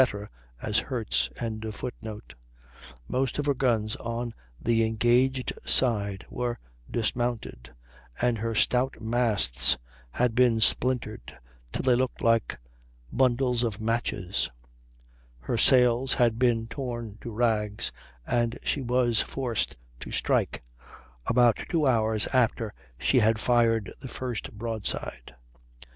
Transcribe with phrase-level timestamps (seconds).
[0.63, 1.29] as hurts.]
[3.07, 6.57] most of her guns on the engaged side were
[6.89, 7.71] dismounted,
[8.19, 9.77] and her stout masts
[10.09, 11.37] had been splintered
[11.71, 12.57] till they looked like
[13.11, 14.49] bundles of matches;
[15.37, 17.91] her sails had been torn to rags,
[18.25, 20.63] and she was forced to strike,
[21.27, 25.35] about two hours after she had fired the first broadside.